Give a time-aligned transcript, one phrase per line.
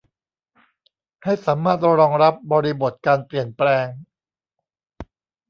[1.23, 3.85] ให้สามารถรองรับบริบทการเปลี่ยนแปลง